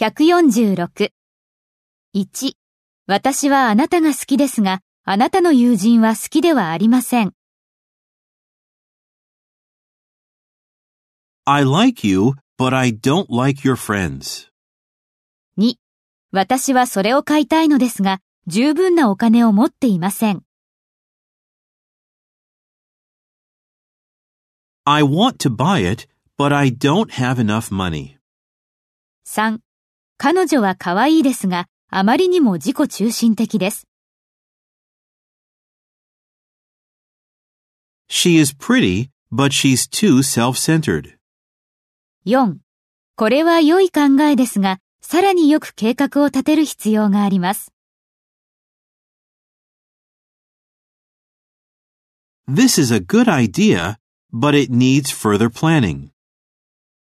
[0.00, 1.12] 146。
[2.14, 2.52] 1、
[3.06, 7.34] 私はあなたが好きですが、あなたの友人は好きではありません。
[11.44, 14.48] I like you, but I don't like your friends.
[15.58, 15.74] 2、
[16.32, 20.42] 私はそれを買いたいのですが、十分なお金を持っていません。
[24.84, 26.08] I want to buy it,
[26.38, 28.16] but I don't have enough money.
[29.26, 29.58] 3、
[30.22, 33.86] 彼女は可愛いですが、あまりにも自己中心的です。
[38.06, 41.14] She is pretty, but she's too self-centered.
[42.26, 42.56] 4、
[43.16, 47.72] これは良い考えですが、さらによく計画を立てる必要があります。
[52.46, 53.96] This is a good idea,
[54.30, 56.10] but it needs further planning.